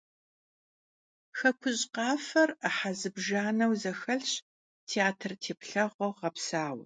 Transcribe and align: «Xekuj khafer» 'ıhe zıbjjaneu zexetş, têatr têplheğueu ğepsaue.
«Xekuj 1.37 1.79
khafer» 1.93 2.49
'ıhe 2.67 2.91
zıbjjaneu 2.99 3.73
zexetş, 3.81 4.33
têatr 4.89 5.31
têplheğueu 5.43 6.11
ğepsaue. 6.19 6.79